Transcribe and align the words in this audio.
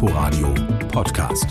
Inforadio 0.00 0.54
Podcast. 0.92 1.46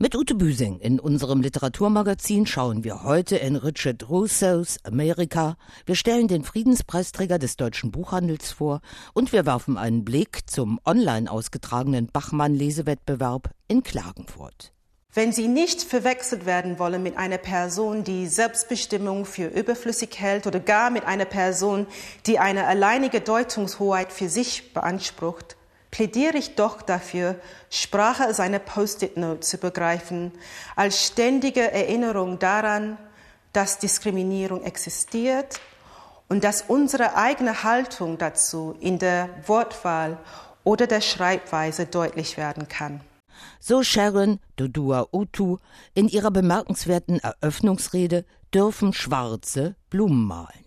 Mit 0.00 0.16
Ute 0.16 0.34
Büsing 0.34 0.80
in 0.80 0.98
unserem 0.98 1.40
Literaturmagazin 1.42 2.44
schauen 2.44 2.82
wir 2.82 3.04
heute 3.04 3.36
in 3.36 3.54
Richard 3.54 4.08
Rousseaus 4.10 4.78
Amerika. 4.82 5.54
Wir 5.86 5.94
stellen 5.94 6.26
den 6.26 6.42
Friedenspreisträger 6.42 7.38
des 7.38 7.56
deutschen 7.56 7.92
Buchhandels 7.92 8.50
vor 8.50 8.80
und 9.14 9.32
wir 9.32 9.46
werfen 9.46 9.78
einen 9.78 10.04
Blick 10.04 10.50
zum 10.50 10.80
online 10.84 11.30
ausgetragenen 11.30 12.08
Bachmann-Lesewettbewerb 12.08 13.50
in 13.68 13.84
Klagenfurt. 13.84 14.72
Wenn 15.14 15.30
Sie 15.30 15.46
nicht 15.46 15.82
verwechselt 15.82 16.46
werden 16.46 16.80
wollen 16.80 17.04
mit 17.04 17.16
einer 17.16 17.38
Person, 17.38 18.02
die 18.02 18.26
Selbstbestimmung 18.26 19.24
für 19.24 19.46
überflüssig 19.46 20.18
hält 20.18 20.48
oder 20.48 20.58
gar 20.58 20.90
mit 20.90 21.04
einer 21.04 21.26
Person, 21.26 21.86
die 22.26 22.40
eine 22.40 22.66
alleinige 22.66 23.20
Deutungshoheit 23.20 24.12
für 24.12 24.28
sich 24.28 24.74
beansprucht, 24.74 25.57
plädiere 25.98 26.38
ich 26.38 26.54
doch 26.54 26.80
dafür, 26.80 27.34
Sprache 27.70 28.26
als 28.26 28.38
eine 28.38 28.60
Post-it-Note 28.60 29.40
zu 29.40 29.58
begreifen, 29.58 30.30
als 30.76 31.04
ständige 31.04 31.72
Erinnerung 31.72 32.38
daran, 32.38 32.96
dass 33.52 33.80
Diskriminierung 33.80 34.62
existiert 34.62 35.58
und 36.28 36.44
dass 36.44 36.62
unsere 36.68 37.16
eigene 37.16 37.64
Haltung 37.64 38.16
dazu 38.16 38.76
in 38.78 39.00
der 39.00 39.28
Wortwahl 39.48 40.18
oder 40.62 40.86
der 40.86 41.00
Schreibweise 41.00 41.86
deutlich 41.86 42.36
werden 42.36 42.68
kann. 42.68 43.00
So 43.58 43.82
Sharon 43.82 44.38
Dodua 44.54 45.08
Utu 45.10 45.56
in 45.94 46.06
ihrer 46.06 46.30
bemerkenswerten 46.30 47.18
Eröffnungsrede 47.18 48.24
dürfen 48.54 48.92
Schwarze 48.92 49.74
Blumen 49.90 50.28
malen. 50.28 50.64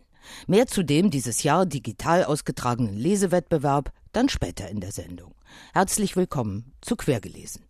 Mehr 0.48 0.68
zu 0.68 0.84
dem 0.84 1.10
dieses 1.10 1.44
Jahr 1.44 1.66
digital 1.66 2.26
ausgetragenen 2.26 2.98
Lesewettbewerb 2.98 3.94
dann 4.12 4.30
später 4.30 4.70
in 4.70 4.80
der 4.80 4.92
Sendung. 4.92 5.34
Herzlich 5.74 6.16
willkommen 6.16 6.74
zu 6.82 6.96
Quergelesen. 6.96 7.66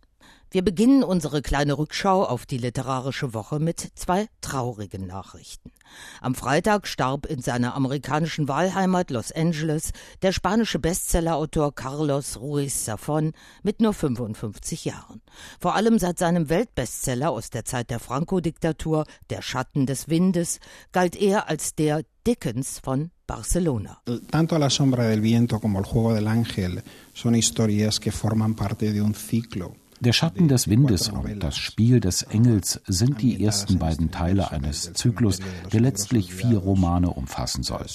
Wir 0.52 0.62
beginnen 0.62 1.02
unsere 1.02 1.40
kleine 1.40 1.78
Rückschau 1.78 2.24
auf 2.24 2.44
die 2.44 2.58
literarische 2.58 3.32
Woche 3.32 3.58
mit 3.58 3.92
zwei 3.94 4.28
traurigen 4.42 5.06
Nachrichten. 5.06 5.72
Am 6.20 6.34
Freitag 6.34 6.86
starb 6.86 7.24
in 7.24 7.40
seiner 7.40 7.74
amerikanischen 7.74 8.48
Wahlheimat 8.48 9.10
Los 9.10 9.32
Angeles 9.32 9.92
der 10.20 10.32
spanische 10.32 10.78
Bestsellerautor 10.78 11.74
Carlos 11.74 12.38
Ruiz 12.38 12.86
Zafón 12.86 13.32
mit 13.62 13.80
nur 13.80 13.94
55 13.94 14.84
Jahren. 14.84 15.22
Vor 15.58 15.74
allem 15.74 15.98
seit 15.98 16.18
seinem 16.18 16.50
Weltbestseller 16.50 17.30
aus 17.30 17.48
der 17.48 17.64
Zeit 17.64 17.88
der 17.88 17.98
Franco-Diktatur 17.98 19.06
Der 19.30 19.40
Schatten 19.40 19.86
des 19.86 20.10
Windes 20.10 20.60
galt 20.92 21.16
er 21.16 21.48
als 21.48 21.74
der 21.74 22.02
Dickens 22.26 22.78
von 22.78 23.10
Barcelona. 23.32 23.98
Tanto 24.28 24.58
La 24.58 24.68
sombra 24.68 25.04
del 25.04 25.22
viento 25.22 25.58
como 25.58 25.78
El 25.78 25.86
juego 25.86 26.12
del 26.12 26.28
ángel 26.28 26.82
son 27.14 27.34
historias 27.34 27.98
que 27.98 28.12
forman 28.12 28.54
parte 28.54 28.92
de 28.92 29.00
un 29.00 29.14
ciclo. 29.14 29.74
Der 30.00 30.12
Schatten 30.12 30.48
des 30.48 30.68
Windes 30.68 31.08
und 31.10 31.40
das 31.40 31.56
Spiel 31.56 32.00
des 32.00 32.24
Engels 32.24 32.80
sind 32.88 33.22
die 33.22 33.42
ersten 33.44 33.78
beiden 33.78 34.10
Teile 34.10 34.50
eines 34.50 34.92
Zyklus, 34.94 35.38
der 35.72 35.80
letztlich 35.80 36.34
vier 36.34 36.58
Romane 36.58 37.08
umfassen 37.08 37.62
soll. 37.62 37.86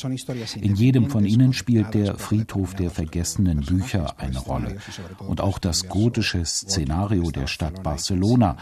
In 0.55 0.75
jedem 0.75 1.09
von 1.09 1.25
ihnen 1.25 1.51
spielt 1.51 1.93
der 1.93 2.17
Friedhof 2.17 2.75
der 2.75 2.91
vergessenen 2.91 3.59
Bücher 3.59 4.17
eine 4.19 4.39
Rolle 4.39 4.77
und 5.19 5.41
auch 5.41 5.59
das 5.59 5.89
gotische 5.89 6.45
Szenario 6.45 7.29
der 7.29 7.47
Stadt 7.47 7.83
Barcelona, 7.83 8.55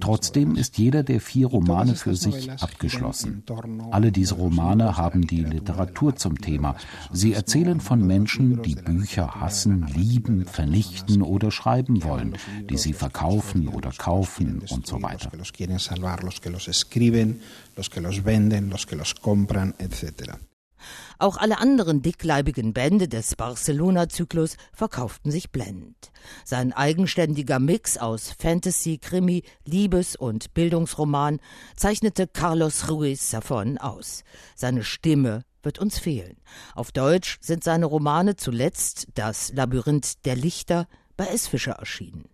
Trotzdem 0.00 0.54
ist 0.54 0.76
jeder 0.76 1.02
der 1.02 1.20
vier 1.20 1.46
Romane 1.46 1.94
für 1.96 2.14
sich 2.14 2.50
abgeschlossen. 2.52 3.42
Alle 3.90 4.12
diese 4.12 4.34
Romane 4.34 4.98
haben 4.98 5.26
die 5.26 5.42
Literatur 5.42 6.14
zum 6.14 6.38
Thema. 6.38 6.76
Sie 7.10 7.32
erzählen 7.32 7.80
von 7.80 8.06
Menschen, 8.06 8.62
die 8.62 8.74
Bücher 8.74 9.40
hassen, 9.40 9.86
lieben, 9.86 10.44
vernichten 10.44 11.22
oder 11.22 11.50
schreiben 11.50 12.04
wollen, 12.04 12.36
die 12.68 12.76
sie 12.76 12.92
verkaufen 12.92 13.68
oder 13.68 13.90
kaufen 13.92 14.62
und 14.68 14.86
so 14.86 15.00
weiter. 15.02 15.30
Auch 21.18 21.36
alle 21.36 21.58
anderen 21.58 22.02
dickleibigen 22.02 22.72
Bände 22.72 23.08
des 23.08 23.36
Barcelona-Zyklus 23.36 24.56
verkauften 24.72 25.30
sich 25.30 25.50
blendend. 25.50 26.12
Sein 26.44 26.72
eigenständiger 26.72 27.58
Mix 27.58 27.98
aus 27.98 28.32
Fantasy, 28.38 28.98
Krimi, 28.98 29.42
Liebes- 29.64 30.16
und 30.16 30.54
Bildungsroman 30.54 31.40
zeichnete 31.76 32.26
Carlos 32.26 32.88
Ruiz 32.88 33.32
Zafón 33.32 33.78
aus. 33.78 34.22
Seine 34.54 34.84
Stimme 34.84 35.44
wird 35.62 35.78
uns 35.78 35.98
fehlen. 35.98 36.36
Auf 36.74 36.92
Deutsch 36.92 37.38
sind 37.40 37.64
seine 37.64 37.86
Romane 37.86 38.36
zuletzt 38.36 39.08
Das 39.14 39.52
Labyrinth 39.52 40.24
der 40.24 40.36
Lichter 40.36 40.86
bei 41.16 41.26
S. 41.26 41.46
Fischer 41.46 41.72
erschienen. 41.72 42.28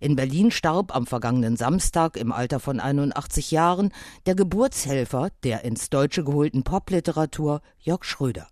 In 0.00 0.16
Berlin 0.16 0.50
starb 0.50 0.94
am 0.94 1.06
vergangenen 1.06 1.56
Samstag 1.56 2.16
im 2.16 2.32
Alter 2.32 2.60
von 2.60 2.80
81 2.80 3.50
Jahren 3.50 3.92
der 4.26 4.34
Geburtshelfer 4.34 5.30
der 5.44 5.64
ins 5.64 5.90
Deutsche 5.90 6.24
geholten 6.24 6.62
Popliteratur 6.62 7.60
Jörg 7.78 8.04
Schröder. 8.04 8.48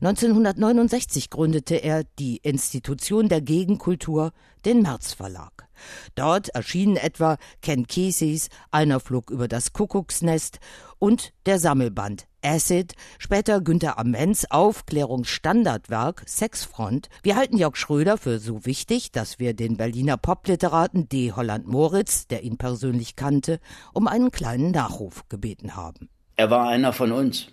1969 0.00 1.30
gründete 1.30 1.76
er 1.76 2.04
die 2.18 2.38
Institution 2.38 3.28
der 3.28 3.40
Gegenkultur, 3.40 4.32
den 4.64 4.82
März 4.82 5.12
Verlag. 5.12 5.65
Dort 6.14 6.48
erschienen 6.50 6.96
etwa 6.96 7.36
Ken 7.62 7.86
Keseys 7.86 8.48
Einer 8.70 9.00
flog 9.00 9.30
über 9.30 9.48
das 9.48 9.72
Kuckucksnest 9.72 10.58
und 10.98 11.32
der 11.46 11.58
Sammelband 11.58 12.26
Acid, 12.46 12.94
später 13.18 13.60
Günter 13.60 13.98
Amens 13.98 14.48
Aufklärungsstandardwerk 14.50 16.22
Sexfront. 16.26 17.08
Wir 17.22 17.34
halten 17.34 17.56
Jörg 17.56 17.76
Schröder 17.76 18.18
für 18.18 18.38
so 18.38 18.64
wichtig, 18.64 19.10
dass 19.10 19.40
wir 19.40 19.52
den 19.52 19.76
Berliner 19.76 20.16
Popliteraten 20.16 21.08
D. 21.08 21.32
Holland 21.32 21.66
Moritz, 21.66 22.28
der 22.28 22.44
ihn 22.44 22.56
persönlich 22.56 23.16
kannte, 23.16 23.58
um 23.92 24.06
einen 24.06 24.30
kleinen 24.30 24.70
Nachruf 24.70 25.28
gebeten 25.28 25.74
haben. 25.74 26.08
Er 26.36 26.50
war 26.50 26.68
einer 26.68 26.92
von 26.92 27.10
uns. 27.10 27.48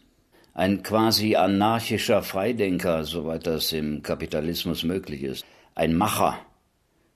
Ein 0.53 0.83
quasi 0.83 1.35
anarchischer 1.35 2.21
Freidenker, 2.21 3.03
soweit 3.05 3.47
das 3.47 3.73
im 3.73 4.03
Kapitalismus 4.03 4.83
möglich 4.83 5.23
ist. 5.23 5.43
Ein 5.73 5.95
Macher. 5.95 6.37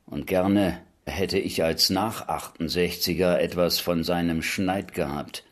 Und 0.07 0.25
gerne 0.25 0.81
hätte 1.07 1.40
ich 1.40 1.63
als 1.63 1.90
Nach-68er 1.90 3.38
etwas 3.38 3.79
von 3.79 4.03
seinem 4.03 4.41
Schneid 4.41 4.94
gehabt. 4.94 5.44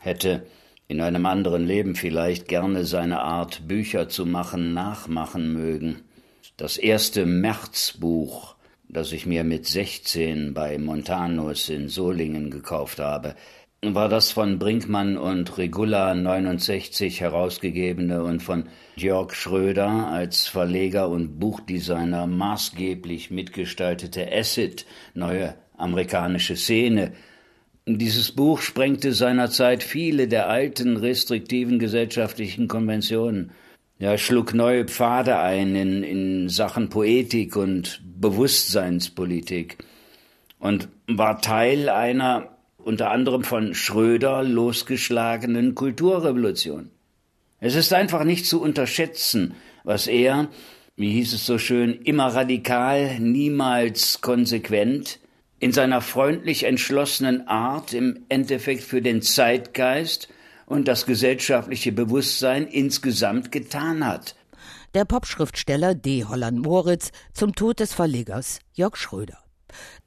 Hätte 0.00 0.46
in 0.86 1.00
einem 1.00 1.26
anderen 1.26 1.66
Leben 1.66 1.94
vielleicht 1.94 2.48
gerne 2.48 2.84
seine 2.84 3.20
Art, 3.20 3.66
Bücher 3.66 4.08
zu 4.08 4.26
machen, 4.26 4.74
nachmachen 4.74 5.52
mögen. 5.52 6.02
Das 6.56 6.76
erste 6.76 7.26
Märzbuch, 7.26 8.54
das 8.88 9.12
ich 9.12 9.26
mir 9.26 9.44
mit 9.44 9.66
16 9.66 10.54
bei 10.54 10.78
Montanus 10.78 11.68
in 11.68 11.88
Solingen 11.88 12.50
gekauft 12.50 13.00
habe, 13.00 13.34
war 13.82 14.08
das 14.08 14.32
von 14.32 14.58
Brinkmann 14.58 15.16
und 15.16 15.56
Regula 15.56 16.14
69 16.14 17.20
herausgegebene 17.20 18.24
und 18.24 18.42
von 18.42 18.64
Jörg 18.96 19.34
Schröder 19.34 20.08
als 20.08 20.48
Verleger 20.48 21.08
und 21.08 21.38
Buchdesigner 21.38 22.26
maßgeblich 22.26 23.30
mitgestaltete 23.30 24.32
Acid, 24.32 24.84
neue 25.14 25.54
amerikanische 25.76 26.56
Szene, 26.56 27.12
dieses 27.96 28.32
Buch 28.32 28.60
sprengte 28.60 29.14
seinerzeit 29.14 29.82
viele 29.82 30.28
der 30.28 30.50
alten 30.50 30.98
restriktiven 30.98 31.78
gesellschaftlichen 31.78 32.68
Konventionen. 32.68 33.52
Er 33.98 34.18
schlug 34.18 34.52
neue 34.52 34.84
Pfade 34.84 35.38
ein 35.38 35.74
in, 35.74 36.02
in 36.02 36.48
Sachen 36.50 36.90
Poetik 36.90 37.56
und 37.56 38.02
Bewusstseinspolitik 38.04 39.78
und 40.58 40.88
war 41.06 41.40
Teil 41.40 41.88
einer 41.88 42.57
unter 42.88 43.10
anderem 43.10 43.44
von 43.44 43.74
Schröder 43.74 44.42
losgeschlagenen 44.42 45.74
Kulturrevolution. 45.74 46.90
Es 47.60 47.74
ist 47.74 47.92
einfach 47.92 48.24
nicht 48.24 48.46
zu 48.46 48.62
unterschätzen, 48.62 49.54
was 49.84 50.06
er, 50.06 50.48
wie 50.96 51.12
hieß 51.12 51.34
es 51.34 51.44
so 51.44 51.58
schön, 51.58 51.92
immer 51.92 52.28
radikal, 52.28 53.20
niemals 53.20 54.22
konsequent, 54.22 55.18
in 55.60 55.72
seiner 55.72 56.00
freundlich 56.00 56.64
entschlossenen 56.64 57.46
Art 57.46 57.92
im 57.92 58.24
Endeffekt 58.30 58.84
für 58.84 59.02
den 59.02 59.20
Zeitgeist 59.20 60.30
und 60.64 60.88
das 60.88 61.04
gesellschaftliche 61.04 61.92
Bewusstsein 61.92 62.66
insgesamt 62.66 63.52
getan 63.52 64.06
hat. 64.06 64.34
Der 64.94 65.04
Popschriftsteller 65.04 65.94
D. 65.94 66.24
Holland 66.24 66.60
Moritz 66.60 67.10
zum 67.34 67.54
Tod 67.54 67.80
des 67.80 67.92
Verlegers 67.92 68.60
Jörg 68.72 68.96
Schröder. 68.96 69.36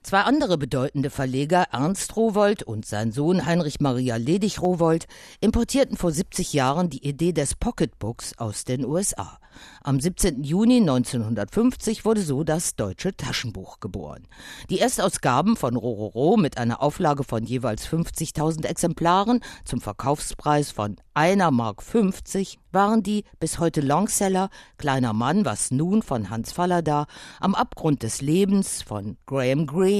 Zwei 0.03 0.21
andere 0.21 0.57
bedeutende 0.57 1.11
Verleger, 1.11 1.67
Ernst 1.71 2.15
Rowold 2.15 2.63
und 2.63 2.87
sein 2.87 3.11
Sohn 3.11 3.45
Heinrich 3.45 3.79
Maria 3.79 4.15
Ledig 4.15 4.59
Rowold, 4.59 5.05
importierten 5.41 5.95
vor 5.95 6.11
70 6.11 6.53
Jahren 6.53 6.89
die 6.89 7.07
Idee 7.07 7.33
des 7.33 7.53
Pocketbooks 7.53 8.35
aus 8.39 8.63
den 8.63 8.83
USA. 8.83 9.37
Am 9.83 9.99
17. 9.99 10.43
Juni 10.43 10.77
1950 10.77 12.03
wurde 12.03 12.21
so 12.21 12.43
das 12.43 12.75
deutsche 12.75 13.15
Taschenbuch 13.15 13.79
geboren. 13.79 14.27
Die 14.69 14.79
Erstausgaben 14.79 15.55
von 15.55 15.75
Rororo 15.75 16.37
mit 16.37 16.57
einer 16.57 16.81
Auflage 16.81 17.23
von 17.23 17.43
jeweils 17.43 17.87
50.000 17.87 18.65
Exemplaren 18.65 19.41
zum 19.65 19.81
Verkaufspreis 19.81 20.71
von 20.71 20.95
einer 21.13 21.51
Mark 21.51 21.83
50 21.83 22.57
waren 22.71 23.03
die 23.03 23.25
bis 23.39 23.59
heute 23.59 23.81
Longseller 23.81 24.49
Kleiner 24.77 25.11
Mann, 25.11 25.43
was 25.43 25.71
nun 25.71 26.01
von 26.01 26.29
Hans 26.29 26.53
Fallada, 26.53 27.05
Am 27.41 27.53
Abgrund 27.53 28.01
des 28.03 28.21
Lebens 28.21 28.81
von 28.81 29.17
Graham 29.25 29.67
Greene, 29.67 29.90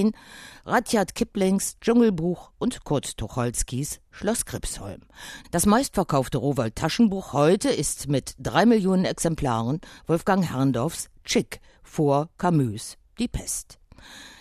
Rudyard 0.65 1.15
Kiplings 1.15 1.77
Dschungelbuch 1.81 2.51
und 2.59 2.83
Kurt 2.85 3.17
Tucholskys 3.17 3.99
Schloss 4.09 4.45
Gripsholm. 4.45 5.01
Das 5.51 5.65
meistverkaufte 5.65 6.38
Rowold 6.38 6.75
Taschenbuch 6.75 7.33
heute 7.33 7.69
ist 7.69 8.07
mit 8.07 8.35
drei 8.39 8.65
Millionen 8.65 9.03
Exemplaren 9.03 9.81
Wolfgang 10.07 10.49
Herrndorfs 10.49 11.09
Chick 11.25 11.59
vor 11.83 12.29
Camus 12.38 12.97
Die 13.19 13.27
Pest. 13.27 13.79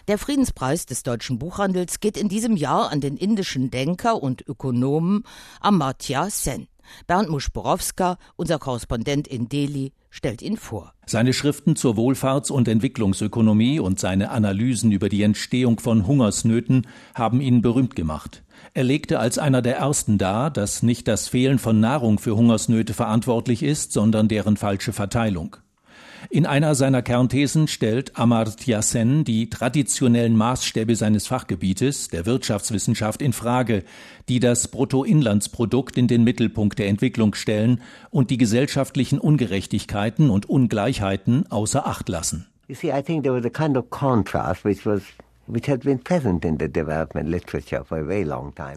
Der 0.06 0.19
Friedenspreis 0.19 0.87
des 0.87 1.02
deutschen 1.02 1.38
Buchhandels 1.38 2.00
geht 2.00 2.17
in 2.17 2.29
diesem 2.29 2.56
Jahr 2.56 2.91
an 2.91 3.00
den 3.00 3.17
indischen 3.17 3.70
Denker 3.70 4.23
und 4.23 4.47
Ökonomen 4.47 5.25
Amartya 5.61 6.31
Sen. 6.31 6.69
Bernd 7.06 7.28
Muschborowska, 7.28 8.19
unser 8.37 8.58
Korrespondent 8.58 9.28
in 9.28 9.48
Delhi, 9.48 9.92
stellt 10.10 10.42
ihn 10.42 10.56
vor. 10.56 10.92
Seine 11.06 11.32
Schriften 11.32 11.76
zur 11.76 11.96
Wohlfahrts- 11.96 12.50
und 12.50 12.69
Entwicklungsökonomie 12.69 13.81
und 13.81 14.00
seine 14.00 14.31
Analysen 14.31 14.92
über 14.92 15.08
die 15.08 15.22
Entstehung 15.22 15.81
von 15.81 16.06
Hungersnöten 16.06 16.87
haben 17.14 17.40
ihn 17.40 17.62
berühmt 17.62 17.96
gemacht. 17.96 18.42
Er 18.75 18.84
legte 18.84 19.19
als 19.19 19.38
einer 19.38 19.62
der 19.62 19.76
ersten 19.76 20.19
dar, 20.19 20.50
dass 20.50 20.82
nicht 20.82 21.08
das 21.08 21.28
Fehlen 21.28 21.58
von 21.58 21.81
Nahrung 21.81 22.19
für 22.19 22.37
Hungersnöte 22.37 22.94
verantwortlich 22.94 23.62
ist, 23.62 23.92
sondern 23.92 24.28
deren 24.28 24.56
falsche 24.56 24.92
Verteilung. 24.92 25.56
In 26.28 26.44
einer 26.44 26.75
seiner 26.75 27.00
Kernthesen 27.00 27.67
stellt 27.67 28.19
Amartya 28.19 28.82
Sen 28.82 29.25
die 29.25 29.49
traditionellen 29.49 30.37
Maßstäbe 30.37 30.94
seines 30.94 31.26
Fachgebietes, 31.26 32.08
der 32.08 32.26
Wirtschaftswissenschaft, 32.26 33.22
in 33.22 33.32
Frage, 33.32 33.84
die 34.28 34.38
das 34.38 34.69
Bruttoinlandsprodukt 34.69 35.96
in 35.96 36.08
den 36.08 36.22
Mittelpunkt 36.22 36.78
der 36.78 36.88
Entwicklung 36.88 37.34
stellen 37.34 37.81
und 38.11 38.31
die 38.31 38.38
gesellschaftlichen 38.38 39.19
Ungerechtigkeiten 39.19 40.28
und 40.28 40.49
Ungleichheiten 40.49 41.50
außer 41.50 41.87
Acht 41.87 42.08
lassen. 42.08 42.46
You 42.69 42.75
see, 42.75 42.93
I 42.93 43.02
think 43.02 43.25
there 43.25 43.34
was 43.34 43.44
a 43.44 43.50
kind 43.50 43.76
of 43.76 43.90
contrast 43.90 44.64
which 44.64 44.84
was 44.84 45.02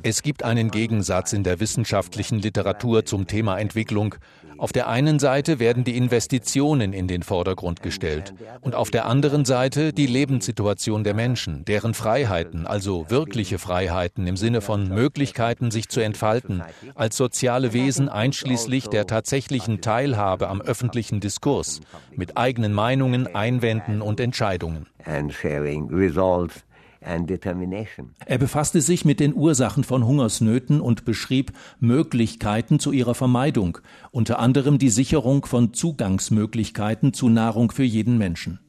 es 0.03 0.21
gibt 0.23 0.43
einen 0.43 0.71
Gegensatz 0.71 1.33
in 1.33 1.43
der 1.43 1.59
wissenschaftlichen 1.59 2.39
Literatur 2.39 3.05
zum 3.05 3.27
Thema 3.27 3.59
Entwicklung. 3.59 4.15
Auf 4.57 4.71
der 4.71 4.87
einen 4.87 5.19
Seite 5.19 5.59
werden 5.59 5.83
die 5.83 5.97
Investitionen 5.97 6.93
in 6.93 7.07
den 7.07 7.23
Vordergrund 7.23 7.81
gestellt 7.81 8.33
und 8.61 8.75
auf 8.75 8.91
der 8.91 9.05
anderen 9.05 9.45
Seite 9.45 9.93
die 9.93 10.05
Lebenssituation 10.07 11.03
der 11.03 11.13
Menschen, 11.13 11.65
deren 11.65 11.93
Freiheiten, 11.93 12.65
also 12.65 13.09
wirkliche 13.09 13.59
Freiheiten 13.59 14.25
im 14.25 14.37
Sinne 14.37 14.61
von 14.61 14.87
Möglichkeiten, 14.87 15.71
sich 15.71 15.89
zu 15.89 15.99
entfalten, 15.99 16.63
als 16.95 17.17
soziale 17.17 17.73
Wesen 17.73 18.09
einschließlich 18.09 18.87
der 18.87 19.05
tatsächlichen 19.07 19.81
Teilhabe 19.81 20.47
am 20.47 20.61
öffentlichen 20.61 21.19
Diskurs, 21.19 21.81
mit 22.15 22.37
eigenen 22.37 22.73
Meinungen, 22.73 23.35
Einwänden 23.35 24.01
und 24.01 24.19
Entscheidungen. 24.19 24.87
Er 28.25 28.37
befasste 28.37 28.81
sich 28.81 29.05
mit 29.05 29.19
den 29.19 29.33
Ursachen 29.33 29.83
von 29.83 30.05
Hungersnöten 30.05 30.81
und 30.81 31.05
beschrieb 31.05 31.51
Möglichkeiten 31.79 32.79
zu 32.79 32.91
ihrer 32.91 33.13
Vermeidung, 33.13 33.79
unter 34.11 34.39
anderem 34.39 34.77
die 34.77 34.89
Sicherung 34.89 35.45
von 35.45 35.73
Zugangsmöglichkeiten 35.73 37.13
zu 37.13 37.29
Nahrung 37.29 37.71
für 37.71 37.83
jeden 37.83 38.17
Menschen. 38.17 38.59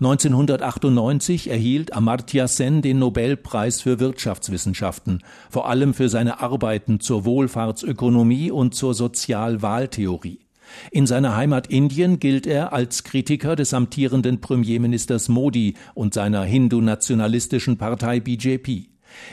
1998 0.00 1.50
erhielt 1.50 1.92
Amartya 1.92 2.48
Sen 2.48 2.80
den 2.80 2.98
Nobelpreis 2.98 3.82
für 3.82 4.00
Wirtschaftswissenschaften, 4.00 5.22
vor 5.50 5.68
allem 5.68 5.92
für 5.92 6.08
seine 6.08 6.40
Arbeiten 6.40 7.00
zur 7.00 7.24
Wohlfahrtsökonomie 7.24 8.50
und 8.50 8.74
zur 8.74 8.94
Sozialwahltheorie. 8.94 10.45
In 10.90 11.06
seiner 11.06 11.36
Heimat 11.36 11.68
Indien 11.68 12.18
gilt 12.18 12.46
er 12.46 12.72
als 12.72 13.04
Kritiker 13.04 13.56
des 13.56 13.74
amtierenden 13.74 14.40
Premierministers 14.40 15.28
Modi 15.28 15.74
und 15.94 16.14
seiner 16.14 16.44
hindu-nationalistischen 16.44 17.78
Partei 17.78 18.20
BJP. 18.20 18.88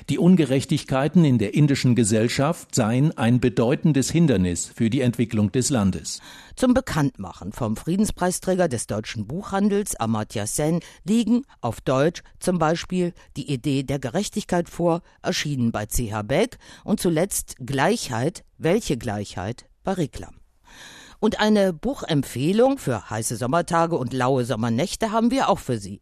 Die 0.10 0.18
Ungerechtigkeiten 0.18 1.26
in 1.26 1.38
der 1.38 1.54
indischen 1.54 1.96
Gesellschaft 1.96 2.76
seien 2.76 3.18
ein 3.18 3.40
bedeutendes 3.40 4.12
Hindernis 4.12 4.72
für 4.74 4.90
die 4.90 5.02
Entwicklung 5.02 5.52
des 5.52 5.70
Landes. 5.70 6.22
Zum 6.56 6.74
Bekanntmachen 6.74 7.52
vom 7.52 7.76
Friedenspreisträger 7.76 8.68
des 8.68 8.88
deutschen 8.88 9.28
Buchhandels 9.28 9.96
Amartya 9.96 10.46
Sen 10.48 10.80
liegen 11.04 11.44
auf 11.62 11.82
Deutsch 11.82 12.22
zum 12.40 12.60
Beispiel 12.60 13.14
die 13.36 13.52
Idee 13.52 13.84
der 13.84 14.00
Gerechtigkeit 14.00 14.70
vor, 14.70 15.02
erschienen 15.22 15.72
bei 15.72 15.86
CH 15.86 16.24
Beck 16.24 16.58
und 16.84 17.00
zuletzt 17.00 17.56
Gleichheit, 17.66 18.44
welche 18.58 18.98
Gleichheit 18.98 19.66
bei 19.84 19.94
Reklam. 19.94 20.43
Und 21.24 21.40
eine 21.40 21.72
Buchempfehlung 21.72 22.78
für 22.78 23.10
heiße 23.10 23.38
Sommertage 23.38 23.96
und 23.96 24.12
laue 24.12 24.44
Sommernächte 24.44 25.14
haben 25.14 25.32
wir 25.32 25.48
auch 25.48 25.60
für 25.60 25.78
Sie. 25.78 26.02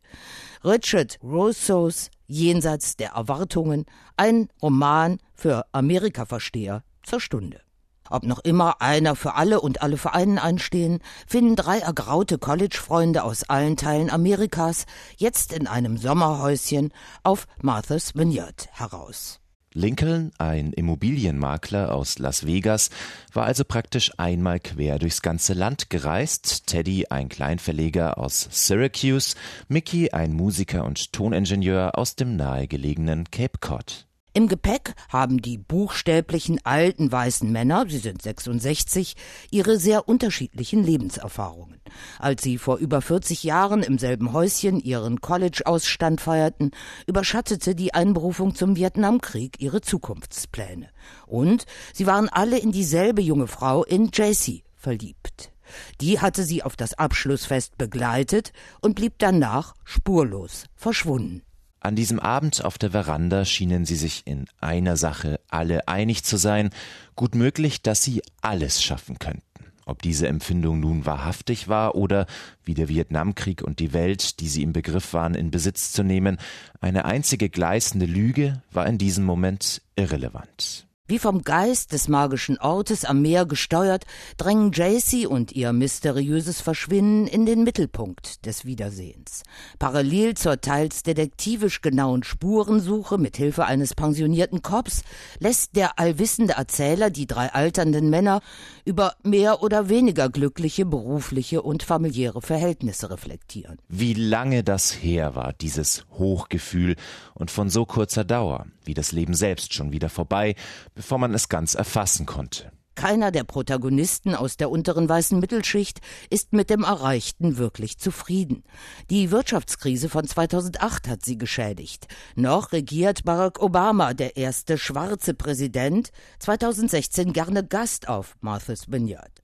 Richard 0.65 1.19
Rousseaus 1.21 2.09
Jenseits 2.25 2.95
der 2.95 3.11
Erwartungen, 3.11 3.85
ein 4.17 4.47
Roman 4.63 5.19
für 5.35 5.67
Amerika-Versteher 5.73 6.81
zur 7.03 7.21
Stunde. 7.21 7.61
Ob 8.09 8.23
noch 8.23 8.39
immer 8.39 8.81
einer 8.81 9.15
für 9.15 9.35
alle 9.35 9.61
und 9.61 9.83
alle 9.83 9.97
für 9.97 10.15
einen 10.15 10.39
einstehen, 10.39 11.03
finden 11.27 11.55
drei 11.55 11.77
ergraute 11.77 12.39
College-Freunde 12.39 13.23
aus 13.23 13.43
allen 13.43 13.77
Teilen 13.77 14.09
Amerikas 14.09 14.87
jetzt 15.17 15.53
in 15.53 15.67
einem 15.67 15.97
Sommerhäuschen 15.97 16.91
auf 17.21 17.45
Martha's 17.61 18.15
Vineyard 18.15 18.69
heraus. 18.71 19.40
Lincoln, 19.73 20.31
ein 20.37 20.73
Immobilienmakler 20.73 21.95
aus 21.95 22.19
Las 22.19 22.45
Vegas, 22.45 22.89
war 23.33 23.45
also 23.45 23.63
praktisch 23.63 24.11
einmal 24.17 24.59
quer 24.59 24.99
durchs 24.99 25.21
ganze 25.21 25.53
Land 25.53 25.89
gereist, 25.89 26.67
Teddy 26.67 27.07
ein 27.09 27.29
Kleinverleger 27.29 28.17
aus 28.17 28.47
Syracuse, 28.51 29.35
Mickey 29.69 30.11
ein 30.11 30.33
Musiker 30.33 30.83
und 30.83 31.13
Toningenieur 31.13 31.97
aus 31.97 32.15
dem 32.15 32.35
nahegelegenen 32.35 33.31
Cape 33.31 33.59
Cod. 33.61 34.07
Im 34.33 34.47
Gepäck 34.47 34.93
haben 35.09 35.41
die 35.41 35.57
buchstäblichen 35.57 36.61
alten 36.63 37.11
weißen 37.11 37.51
Männer, 37.51 37.85
sie 37.89 37.97
sind 37.97 38.21
66, 38.21 39.17
ihre 39.51 39.77
sehr 39.77 40.07
unterschiedlichen 40.07 40.85
Lebenserfahrungen. 40.85 41.81
Als 42.17 42.41
sie 42.41 42.57
vor 42.57 42.77
über 42.77 43.01
40 43.01 43.43
Jahren 43.43 43.83
im 43.83 43.97
selben 43.97 44.31
Häuschen 44.31 44.79
ihren 44.79 45.19
College-Ausstand 45.19 46.21
feierten, 46.21 46.71
überschattete 47.07 47.75
die 47.75 47.93
Einberufung 47.93 48.55
zum 48.55 48.77
Vietnamkrieg 48.77 49.59
ihre 49.59 49.81
Zukunftspläne. 49.81 50.89
Und 51.27 51.65
sie 51.93 52.07
waren 52.07 52.29
alle 52.29 52.57
in 52.57 52.71
dieselbe 52.71 53.21
junge 53.21 53.47
Frau 53.47 53.83
in 53.83 54.11
Jessie 54.13 54.63
verliebt. 54.77 55.51
Die 55.99 56.21
hatte 56.21 56.43
sie 56.43 56.63
auf 56.63 56.77
das 56.77 56.93
Abschlussfest 56.93 57.77
begleitet 57.77 58.53
und 58.79 58.95
blieb 58.95 59.15
danach 59.17 59.73
spurlos 59.83 60.67
verschwunden. 60.75 61.43
An 61.83 61.95
diesem 61.95 62.19
Abend 62.19 62.63
auf 62.63 62.77
der 62.77 62.91
Veranda 62.91 63.43
schienen 63.43 63.85
sie 63.85 63.95
sich 63.95 64.21
in 64.25 64.45
einer 64.59 64.97
Sache 64.97 65.39
alle 65.49 65.87
einig 65.87 66.23
zu 66.23 66.37
sein, 66.37 66.69
gut 67.15 67.33
möglich, 67.33 67.81
dass 67.81 68.03
sie 68.03 68.21
alles 68.41 68.83
schaffen 68.83 69.17
könnten. 69.17 69.41
Ob 69.87 70.03
diese 70.03 70.27
Empfindung 70.27 70.79
nun 70.79 71.07
wahrhaftig 71.07 71.69
war 71.69 71.95
oder, 71.95 72.27
wie 72.63 72.75
der 72.75 72.87
Vietnamkrieg 72.87 73.63
und 73.63 73.79
die 73.79 73.93
Welt, 73.93 74.39
die 74.41 74.47
sie 74.47 74.61
im 74.61 74.73
Begriff 74.73 75.13
waren, 75.13 75.33
in 75.33 75.49
Besitz 75.49 75.91
zu 75.91 76.03
nehmen, 76.03 76.37
eine 76.81 77.05
einzige 77.05 77.49
gleißende 77.49 78.05
Lüge, 78.05 78.61
war 78.71 78.85
in 78.85 78.99
diesem 78.99 79.25
Moment 79.25 79.81
irrelevant. 79.95 80.85
Wie 81.11 81.19
vom 81.19 81.41
Geist 81.41 81.91
des 81.91 82.07
magischen 82.07 82.57
Ortes 82.57 83.03
am 83.03 83.21
Meer 83.21 83.45
gesteuert, 83.45 84.05
drängen 84.37 84.71
Jaycee 84.71 85.25
und 85.25 85.51
ihr 85.51 85.73
mysteriöses 85.73 86.61
Verschwinden 86.61 87.27
in 87.27 87.45
den 87.45 87.65
Mittelpunkt 87.65 88.45
des 88.45 88.63
Wiedersehens. 88.63 89.43
Parallel 89.77 90.35
zur 90.35 90.61
teils 90.61 91.03
detektivisch 91.03 91.81
genauen 91.81 92.23
Spurensuche 92.23 93.17
mit 93.17 93.35
Hilfe 93.35 93.65
eines 93.65 93.93
pensionierten 93.93 94.61
Cops 94.61 95.01
lässt 95.39 95.75
der 95.75 95.99
allwissende 95.99 96.53
Erzähler 96.53 97.09
die 97.09 97.27
drei 97.27 97.51
alternden 97.51 98.09
Männer 98.09 98.39
über 98.85 99.15
mehr 99.21 99.61
oder 99.61 99.89
weniger 99.89 100.29
glückliche 100.29 100.85
berufliche 100.85 101.61
und 101.61 101.83
familiäre 101.83 102.41
Verhältnisse 102.41 103.09
reflektieren. 103.09 103.79
Wie 103.89 104.13
lange 104.13 104.63
das 104.63 104.93
her 105.03 105.35
war, 105.35 105.51
dieses 105.51 106.05
Hochgefühl 106.11 106.95
und 107.33 107.51
von 107.51 107.69
so 107.69 107.85
kurzer 107.85 108.23
Dauer, 108.23 108.67
wie 108.85 108.93
das 108.93 109.11
Leben 109.11 109.33
selbst 109.33 109.73
schon 109.73 109.91
wieder 109.91 110.07
vorbei, 110.09 110.55
bevor 111.01 111.17
man 111.17 111.33
es 111.33 111.49
ganz 111.49 111.73
erfassen 111.73 112.27
konnte. 112.27 112.71
Keiner 112.93 113.31
der 113.31 113.43
Protagonisten 113.43 114.35
aus 114.35 114.55
der 114.55 114.69
unteren 114.69 115.09
weißen 115.09 115.39
Mittelschicht 115.39 115.99
ist 116.29 116.53
mit 116.53 116.69
dem 116.69 116.83
Erreichten 116.83 117.57
wirklich 117.57 117.97
zufrieden. 117.97 118.63
Die 119.09 119.31
Wirtschaftskrise 119.31 120.09
von 120.09 120.27
2008 120.27 121.07
hat 121.07 121.25
sie 121.25 121.39
geschädigt. 121.39 122.07
Noch 122.35 122.71
regiert 122.71 123.23
Barack 123.23 123.59
Obama, 123.59 124.13
der 124.13 124.37
erste 124.37 124.77
schwarze 124.77 125.33
Präsident, 125.33 126.11
2016 126.37 127.33
gerne 127.33 127.65
Gast 127.65 128.07
auf 128.07 128.35
Martha's 128.41 128.91
Vineyard. 128.91 129.41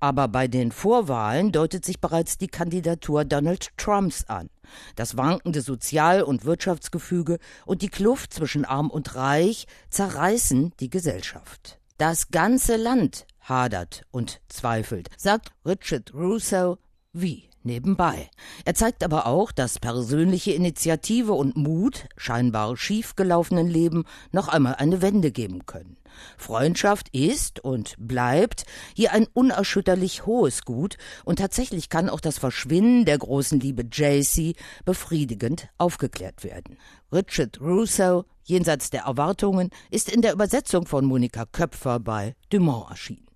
Aber 0.00 0.28
bei 0.28 0.48
den 0.48 0.72
Vorwahlen 0.72 1.52
deutet 1.52 1.84
sich 1.84 2.00
bereits 2.00 2.38
die 2.38 2.48
Kandidatur 2.48 3.24
Donald 3.24 3.68
Trumps 3.76 4.24
an. 4.24 4.48
Das 4.96 5.16
wankende 5.16 5.60
Sozial- 5.60 6.22
und 6.22 6.44
Wirtschaftsgefüge 6.44 7.38
und 7.66 7.82
die 7.82 7.88
Kluft 7.88 8.32
zwischen 8.32 8.64
arm 8.64 8.90
und 8.90 9.14
reich 9.14 9.66
zerreißen 9.90 10.72
die 10.80 10.90
Gesellschaft. 10.90 11.78
Das 11.98 12.30
ganze 12.30 12.76
Land 12.76 13.26
hadert 13.40 14.04
und 14.10 14.40
zweifelt, 14.48 15.10
sagt 15.18 15.52
Richard 15.66 16.14
Russo 16.14 16.78
wie 17.12 17.49
nebenbei. 17.64 18.30
Er 18.64 18.74
zeigt 18.74 19.04
aber 19.04 19.26
auch, 19.26 19.52
dass 19.52 19.78
persönliche 19.78 20.52
Initiative 20.52 21.32
und 21.32 21.56
Mut 21.56 22.06
scheinbar 22.16 22.76
schiefgelaufenen 22.76 23.68
Leben 23.68 24.04
noch 24.32 24.48
einmal 24.48 24.76
eine 24.76 25.02
Wende 25.02 25.30
geben 25.30 25.66
können. 25.66 25.96
Freundschaft 26.36 27.08
ist 27.10 27.60
und 27.60 27.94
bleibt 27.98 28.64
hier 28.94 29.12
ein 29.12 29.26
unerschütterlich 29.32 30.26
hohes 30.26 30.64
Gut 30.64 30.96
und 31.24 31.38
tatsächlich 31.38 31.88
kann 31.88 32.08
auch 32.08 32.20
das 32.20 32.38
Verschwinden 32.38 33.04
der 33.04 33.18
großen 33.18 33.60
Liebe 33.60 33.84
JC 33.90 34.56
befriedigend 34.84 35.68
aufgeklärt 35.78 36.44
werden. 36.44 36.76
Richard 37.12 37.60
Russo, 37.60 38.24
jenseits 38.44 38.90
der 38.90 39.02
Erwartungen, 39.02 39.70
ist 39.90 40.10
in 40.10 40.22
der 40.22 40.32
Übersetzung 40.32 40.86
von 40.86 41.04
Monika 41.04 41.46
Köpfer 41.46 42.00
bei 42.00 42.34
Dumont 42.50 42.90
erschienen. 42.90 43.29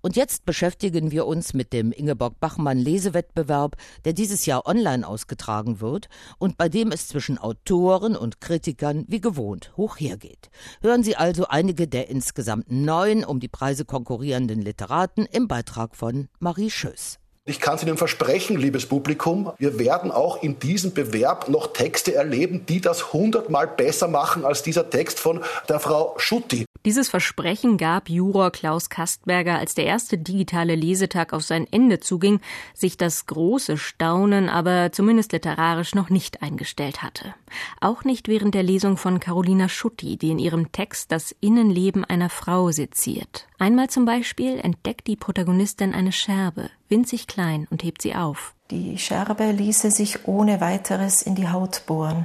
Und 0.00 0.16
jetzt 0.16 0.44
beschäftigen 0.44 1.10
wir 1.10 1.26
uns 1.26 1.54
mit 1.54 1.72
dem 1.72 1.92
Ingeborg 1.92 2.40
Bachmann 2.40 2.78
Lesewettbewerb, 2.78 3.76
der 4.04 4.12
dieses 4.12 4.46
Jahr 4.46 4.66
online 4.66 5.06
ausgetragen 5.06 5.80
wird 5.80 6.08
und 6.38 6.56
bei 6.56 6.68
dem 6.68 6.92
es 6.92 7.08
zwischen 7.08 7.38
Autoren 7.38 8.16
und 8.16 8.40
Kritikern 8.40 9.04
wie 9.08 9.20
gewohnt 9.20 9.72
hoch 9.76 9.98
hergeht. 9.98 10.50
Hören 10.82 11.02
Sie 11.02 11.16
also 11.16 11.46
einige 11.46 11.88
der 11.88 12.08
insgesamt 12.08 12.70
neun 12.70 13.24
um 13.24 13.40
die 13.40 13.48
Preise 13.48 13.84
konkurrierenden 13.84 14.62
Literaten 14.62 15.26
im 15.26 15.48
Beitrag 15.48 15.96
von 15.96 16.28
Marie 16.38 16.70
Schöss. 16.70 17.18
Ich 17.44 17.58
kann 17.58 17.74
es 17.74 17.82
Ihnen 17.82 17.96
versprechen, 17.96 18.56
liebes 18.56 18.86
Publikum, 18.86 19.52
wir 19.58 19.80
werden 19.80 20.12
auch 20.12 20.44
in 20.44 20.60
diesem 20.60 20.94
Bewerb 20.94 21.48
noch 21.48 21.72
Texte 21.72 22.14
erleben, 22.14 22.66
die 22.66 22.80
das 22.80 23.12
hundertmal 23.12 23.66
besser 23.66 24.06
machen 24.06 24.44
als 24.44 24.62
dieser 24.62 24.88
Text 24.90 25.18
von 25.18 25.40
der 25.68 25.80
Frau 25.80 26.14
Schutti. 26.18 26.66
Dieses 26.84 27.08
Versprechen 27.08 27.76
gab 27.76 28.08
Juror 28.08 28.50
Klaus 28.50 28.90
Kastberger, 28.90 29.56
als 29.56 29.76
der 29.76 29.86
erste 29.86 30.18
digitale 30.18 30.74
Lesetag 30.74 31.32
auf 31.32 31.44
sein 31.44 31.68
Ende 31.70 32.00
zuging, 32.00 32.40
sich 32.74 32.96
das 32.96 33.26
große 33.26 33.76
Staunen 33.76 34.48
aber 34.48 34.90
zumindest 34.90 35.30
literarisch 35.30 35.94
noch 35.94 36.10
nicht 36.10 36.42
eingestellt 36.42 37.04
hatte. 37.04 37.34
Auch 37.80 38.02
nicht 38.02 38.26
während 38.26 38.56
der 38.56 38.64
Lesung 38.64 38.96
von 38.96 39.20
Carolina 39.20 39.68
Schutti, 39.68 40.16
die 40.16 40.30
in 40.30 40.40
ihrem 40.40 40.72
Text 40.72 41.12
das 41.12 41.32
Innenleben 41.40 42.04
einer 42.04 42.28
Frau 42.28 42.72
seziert. 42.72 43.46
Einmal 43.60 43.88
zum 43.88 44.04
Beispiel 44.04 44.58
entdeckt 44.58 45.06
die 45.06 45.16
Protagonistin 45.16 45.94
eine 45.94 46.10
Scherbe, 46.10 46.68
winzig 46.88 47.28
klein, 47.28 47.68
und 47.70 47.84
hebt 47.84 48.02
sie 48.02 48.16
auf. 48.16 48.54
Die 48.72 48.98
Scherbe 48.98 49.52
ließe 49.52 49.92
sich 49.92 50.26
ohne 50.26 50.60
weiteres 50.60 51.22
in 51.22 51.36
die 51.36 51.48
Haut 51.48 51.86
bohren, 51.86 52.24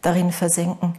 darin 0.00 0.32
versenken. 0.32 0.94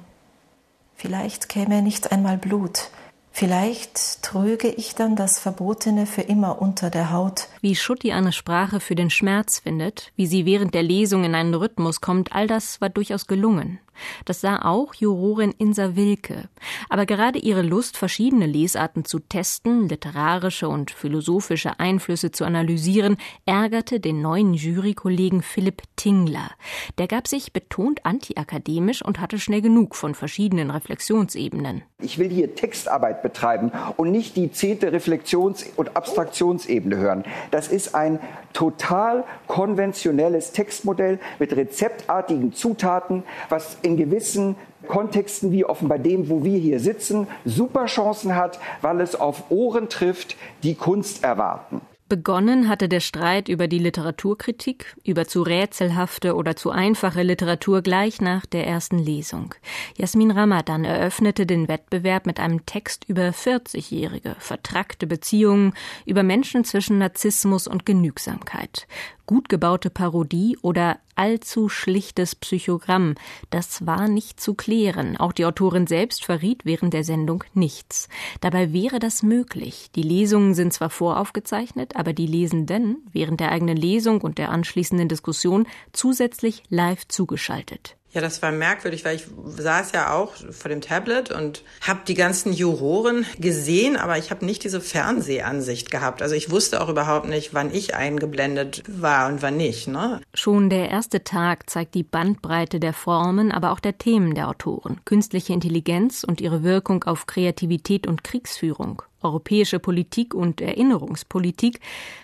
Vielleicht 1.01 1.49
käme 1.49 1.81
nicht 1.81 2.11
einmal 2.11 2.37
Blut. 2.37 2.91
Vielleicht 3.31 4.21
trüge 4.21 4.67
ich 4.67 4.93
dann 4.93 5.15
das 5.15 5.39
Verbotene 5.39 6.05
für 6.05 6.21
immer 6.21 6.61
unter 6.61 6.91
der 6.91 7.11
Haut. 7.11 7.47
Wie 7.59 7.75
Schutti 7.75 8.11
eine 8.11 8.31
Sprache 8.31 8.79
für 8.79 8.93
den 8.93 9.09
Schmerz 9.09 9.57
findet, 9.57 10.11
wie 10.15 10.27
sie 10.27 10.45
während 10.45 10.75
der 10.75 10.83
Lesung 10.83 11.23
in 11.23 11.33
einen 11.33 11.55
Rhythmus 11.55 12.01
kommt, 12.01 12.33
all 12.33 12.45
das 12.45 12.81
war 12.81 12.89
durchaus 12.89 13.25
gelungen. 13.25 13.79
Das 14.25 14.41
sah 14.41 14.61
auch 14.63 14.93
Jurorin 14.93 15.53
Insa 15.57 15.95
Wilke. 15.95 16.49
Aber 16.89 17.05
gerade 17.05 17.39
ihre 17.39 17.61
Lust, 17.61 17.97
verschiedene 17.97 18.45
Lesarten 18.45 19.05
zu 19.05 19.19
testen, 19.19 19.87
literarische 19.89 20.67
und 20.69 20.91
philosophische 20.91 21.79
Einflüsse 21.79 22.31
zu 22.31 22.45
analysieren, 22.45 23.17
ärgerte 23.45 23.99
den 23.99 24.21
neuen 24.21 24.53
Jurykollegen 24.53 25.41
Philipp 25.41 25.83
Tingler. 25.95 26.51
Der 26.97 27.07
gab 27.07 27.27
sich 27.27 27.53
betont 27.53 28.05
antiakademisch 28.05 29.03
und 29.03 29.19
hatte 29.19 29.39
schnell 29.39 29.61
genug 29.61 29.95
von 29.95 30.15
verschiedenen 30.15 30.71
Reflexionsebenen. 30.71 31.83
Ich 31.99 32.17
will 32.17 32.29
hier 32.29 32.55
Textarbeit 32.55 33.21
betreiben 33.21 33.71
und 33.97 34.11
nicht 34.11 34.35
die 34.35 34.51
zehnte 34.51 34.91
Reflexions- 34.91 35.65
und 35.75 35.95
Abstraktionsebene 35.95 36.97
hören. 36.97 37.23
Das 37.51 37.67
ist 37.67 37.93
ein 37.93 38.19
total 38.53 39.23
konventionelles 39.47 40.51
Textmodell 40.51 41.19
mit 41.39 41.55
rezeptartigen 41.55 42.53
Zutaten, 42.53 43.23
was 43.49 43.77
in 43.81 43.90
gewissen 43.97 44.55
Kontexten 44.87 45.51
wie 45.51 45.65
offenbar 45.65 45.99
dem, 45.99 46.29
wo 46.29 46.43
wir 46.43 46.57
hier 46.57 46.79
sitzen, 46.79 47.27
super 47.45 47.85
Chancen 47.85 48.35
hat, 48.35 48.59
weil 48.81 49.01
es 49.01 49.15
auf 49.15 49.49
Ohren 49.49 49.89
trifft, 49.89 50.35
die 50.63 50.75
Kunst 50.75 51.23
erwarten. 51.23 51.81
Begonnen 52.11 52.67
hatte 52.67 52.89
der 52.89 52.99
Streit 52.99 53.47
über 53.47 53.69
die 53.69 53.79
Literaturkritik, 53.79 54.97
über 55.05 55.27
zu 55.27 55.43
rätselhafte 55.43 56.35
oder 56.35 56.57
zu 56.57 56.69
einfache 56.69 57.23
Literatur 57.23 57.81
gleich 57.81 58.19
nach 58.19 58.45
der 58.45 58.67
ersten 58.67 58.99
Lesung. 58.99 59.55
Jasmin 59.95 60.31
Ramadan 60.31 60.83
eröffnete 60.83 61.45
den 61.45 61.69
Wettbewerb 61.69 62.25
mit 62.25 62.41
einem 62.41 62.65
Text 62.65 63.05
über 63.07 63.29
40-Jährige, 63.29 64.35
vertrackte 64.39 65.07
Beziehungen, 65.07 65.71
über 66.05 66.21
Menschen 66.21 66.65
zwischen 66.65 66.97
Narzissmus 66.97 67.65
und 67.65 67.85
Genügsamkeit 67.85 68.87
gut 69.25 69.49
gebaute 69.49 69.89
Parodie 69.89 70.57
oder 70.61 70.99
allzu 71.15 71.69
schlichtes 71.69 72.35
Psychogramm. 72.35 73.15
Das 73.49 73.85
war 73.85 74.07
nicht 74.07 74.39
zu 74.39 74.53
klären. 74.53 75.17
Auch 75.17 75.31
die 75.31 75.45
Autorin 75.45 75.87
selbst 75.87 76.25
verriet 76.25 76.65
während 76.65 76.93
der 76.93 77.03
Sendung 77.03 77.43
nichts. 77.53 78.09
Dabei 78.41 78.73
wäre 78.73 78.99
das 78.99 79.23
möglich. 79.23 79.89
Die 79.95 80.03
Lesungen 80.03 80.53
sind 80.53 80.73
zwar 80.73 80.89
voraufgezeichnet, 80.89 81.95
aber 81.95 82.13
die 82.13 82.27
Lesenden 82.27 82.97
während 83.11 83.39
der 83.39 83.51
eigenen 83.51 83.77
Lesung 83.77 84.21
und 84.21 84.37
der 84.37 84.49
anschließenden 84.49 85.09
Diskussion 85.09 85.67
zusätzlich 85.93 86.63
live 86.69 87.07
zugeschaltet. 87.07 87.97
Ja, 88.13 88.19
das 88.19 88.41
war 88.41 88.51
merkwürdig, 88.51 89.05
weil 89.05 89.15
ich 89.15 89.27
saß 89.45 89.93
ja 89.93 90.13
auch 90.13 90.33
vor 90.51 90.69
dem 90.69 90.81
Tablet 90.81 91.31
und 91.31 91.63
habe 91.79 92.01
die 92.05 92.13
ganzen 92.13 92.51
Juroren 92.51 93.25
gesehen, 93.39 93.95
aber 93.95 94.17
ich 94.17 94.31
habe 94.31 94.45
nicht 94.45 94.65
diese 94.65 94.81
Fernsehansicht 94.81 95.91
gehabt. 95.91 96.21
Also 96.21 96.35
ich 96.35 96.51
wusste 96.51 96.81
auch 96.81 96.89
überhaupt 96.89 97.29
nicht, 97.29 97.53
wann 97.53 97.73
ich 97.73 97.95
eingeblendet 97.95 98.83
war 98.87 99.29
und 99.29 99.41
wann 99.41 99.55
nicht. 99.55 99.87
Ne? 99.87 100.19
Schon 100.33 100.69
der 100.69 100.89
erste 100.89 101.23
Tag 101.23 101.69
zeigt 101.69 101.95
die 101.95 102.03
Bandbreite 102.03 102.81
der 102.81 102.93
Formen, 102.93 103.51
aber 103.51 103.71
auch 103.71 103.79
der 103.79 103.97
Themen 103.97 104.35
der 104.35 104.49
Autoren. 104.49 104.99
Künstliche 105.05 105.53
Intelligenz 105.53 106.25
und 106.25 106.41
ihre 106.41 106.63
Wirkung 106.63 107.05
auf 107.05 107.27
Kreativität 107.27 108.07
und 108.07 108.25
Kriegsführung 108.25 109.03
europäische 109.21 109.79
Politik 109.79 110.33
und 110.33 110.61
Erinnerungspolitik, 110.61 111.79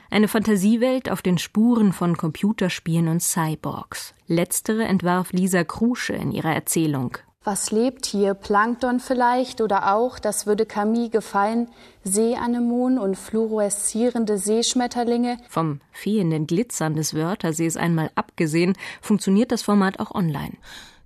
eine 0.10 0.28
Fantasiewelt 0.28 1.10
auf 1.10 1.22
den 1.22 1.38
Spuren 1.38 1.94
von 1.94 2.18
Computerspielen 2.18 3.08
und 3.08 3.22
Cyborgs. 3.22 4.14
Letztere 4.28 4.84
entwarf 4.86 5.32
Lisa 5.34 5.64
Krusche 5.64 6.14
in 6.14 6.32
ihrer 6.32 6.54
Erzählung. 6.54 7.18
Was 7.48 7.72
lebt 7.72 8.06
hier? 8.06 8.34
Plankton 8.34 9.00
vielleicht 9.00 9.62
oder 9.62 9.96
auch, 9.96 10.20
das 10.20 10.48
würde 10.48 10.66
Camille 10.66 11.10
gefallen, 11.10 11.70
Seeanemonen 12.04 13.00
und 13.00 13.16
fluoreszierende 13.16 14.38
Seeschmetterlinge. 14.38 15.38
Vom 15.48 15.80
fehlenden 15.94 16.46
Glitzern 16.46 16.96
des 16.96 17.14
Wörtersees 17.14 17.78
einmal 17.78 18.12
abgesehen, 18.16 18.74
funktioniert 19.02 19.54
das 19.54 19.62
Format 19.62 20.02
auch 20.02 20.12
online. 20.12 20.58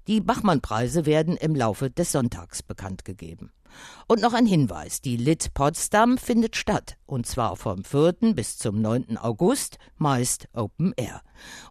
Die 0.08 0.20
Bachmann-Preise 0.20 1.06
werden 1.06 1.38
im 1.38 1.56
Laufe 1.56 1.92
des 1.92 2.12
Sonntags 2.12 2.64
bekannt 2.64 3.06
gegeben. 3.06 3.52
Und 4.08 4.22
noch 4.22 4.34
ein 4.34 4.46
Hinweis, 4.46 5.01
die 5.01 5.18
Lit 5.18 5.54
Potsdam 5.54 6.18
findet 6.18 6.56
statt, 6.56 6.98
und 7.06 7.25
zwar 7.25 7.56
vom 7.56 7.84
4. 7.84 8.34
bis 8.34 8.58
zum 8.58 8.82
9. 8.82 9.18
August, 9.18 9.78
meist 9.98 10.48
Open 10.54 10.94
Air. 10.98 11.22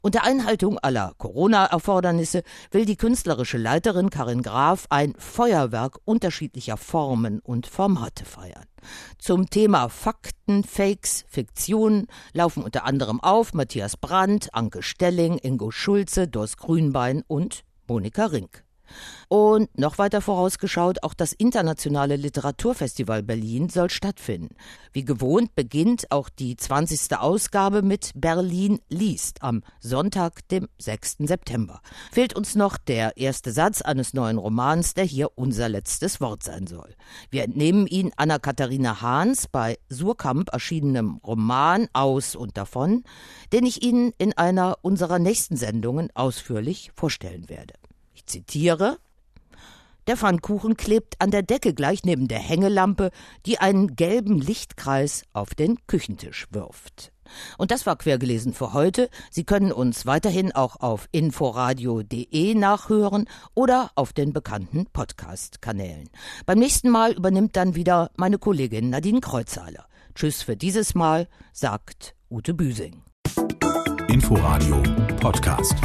Unter 0.00 0.24
Einhaltung 0.24 0.78
aller 0.78 1.12
Corona-Erfordernisse 1.18 2.42
will 2.70 2.86
die 2.86 2.96
künstlerische 2.96 3.58
Leiterin 3.58 4.10
Karin 4.10 4.42
Graf 4.42 4.86
ein 4.90 5.14
Feuerwerk 5.18 5.98
unterschiedlicher 6.04 6.76
Formen 6.76 7.40
und 7.40 7.66
Formate 7.66 8.24
feiern. 8.24 8.66
Zum 9.18 9.50
Thema 9.50 9.88
Fakten, 9.88 10.64
Fakes, 10.64 11.24
Fiktionen 11.28 12.06
laufen 12.32 12.62
unter 12.62 12.84
anderem 12.84 13.20
auf 13.20 13.52
Matthias 13.52 13.96
Brandt, 13.96 14.54
Anke 14.54 14.82
Stelling, 14.82 15.38
Ingo 15.38 15.70
Schulze, 15.70 16.26
Dors 16.26 16.56
Grünbein 16.56 17.22
und 17.26 17.64
Monika 17.86 18.26
Rink. 18.26 18.64
Und 19.28 19.78
noch 19.78 19.98
weiter 19.98 20.20
vorausgeschaut, 20.20 21.02
auch 21.02 21.14
das 21.14 21.32
Internationale 21.32 22.16
Literaturfestival 22.16 23.22
Berlin 23.22 23.68
soll 23.68 23.90
stattfinden. 23.90 24.56
Wie 24.92 25.04
gewohnt 25.04 25.54
beginnt 25.54 26.10
auch 26.10 26.28
die 26.28 26.56
20. 26.56 27.16
Ausgabe 27.16 27.82
mit 27.82 28.10
Berlin 28.14 28.80
liest 28.88 29.42
am 29.42 29.62
Sonntag, 29.78 30.48
dem 30.48 30.68
6. 30.78 31.18
September. 31.20 31.80
Fehlt 32.10 32.34
uns 32.34 32.56
noch 32.56 32.76
der 32.76 33.16
erste 33.16 33.52
Satz 33.52 33.82
eines 33.82 34.14
neuen 34.14 34.38
Romans, 34.38 34.94
der 34.94 35.04
hier 35.04 35.30
unser 35.36 35.68
letztes 35.68 36.20
Wort 36.20 36.42
sein 36.42 36.66
soll. 36.66 36.94
Wir 37.30 37.44
entnehmen 37.44 37.86
ihn 37.86 38.10
Anna-Katharina 38.16 39.00
Hahns 39.00 39.46
bei 39.46 39.78
Surkamp 39.88 40.52
erschienenem 40.52 41.20
Roman 41.24 41.88
Aus 41.92 42.34
und 42.34 42.56
davon, 42.56 43.04
den 43.52 43.64
ich 43.64 43.82
Ihnen 43.82 44.12
in 44.18 44.36
einer 44.36 44.78
unserer 44.82 45.18
nächsten 45.18 45.56
Sendungen 45.56 46.08
ausführlich 46.14 46.90
vorstellen 46.94 47.48
werde. 47.48 47.74
Ich 48.20 48.26
zitiere 48.26 48.98
der 50.06 50.16
Pfannkuchen 50.16 50.76
klebt 50.76 51.20
an 51.20 51.30
der 51.30 51.42
Decke 51.42 51.72
gleich 51.72 52.04
neben 52.04 52.26
der 52.28 52.38
Hängelampe, 52.38 53.10
die 53.46 53.58
einen 53.58 53.96
gelben 53.96 54.40
Lichtkreis 54.40 55.22
auf 55.32 55.54
den 55.54 55.78
Küchentisch 55.86 56.48
wirft. 56.50 57.12
Und 57.58 57.70
das 57.70 57.86
war 57.86 57.96
quergelesen 57.96 58.52
für 58.52 58.72
heute. 58.72 59.08
Sie 59.30 59.44
können 59.44 59.72
uns 59.72 60.04
weiterhin 60.04 60.52
auch 60.52 60.76
auf 60.80 61.08
inforadio.de 61.12 62.54
nachhören 62.54 63.26
oder 63.54 63.90
auf 63.94 64.12
den 64.12 64.32
bekannten 64.32 64.86
Podcast-Kanälen. 64.86 66.10
Beim 66.44 66.58
nächsten 66.58 66.90
Mal 66.90 67.12
übernimmt 67.12 67.56
dann 67.56 67.74
wieder 67.74 68.10
meine 68.16 68.38
Kollegin 68.38 68.90
Nadine 68.90 69.20
Kreuzhaler. 69.20 69.86
Tschüss 70.14 70.42
für 70.42 70.56
dieses 70.56 70.94
Mal, 70.94 71.28
sagt 71.52 72.16
Ute 72.28 72.52
Büsing. 72.52 73.02
Inforadio 74.08 74.82
Podcast. 75.20 75.76